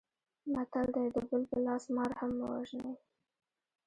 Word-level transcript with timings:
متل 0.53 0.87
دی: 0.95 1.05
د 1.15 1.17
بل 1.29 1.43
په 1.51 1.57
لاس 1.65 1.83
مار 1.95 2.11
هم 2.19 2.31
مه 2.39 2.47
وژنئ. 2.53 2.93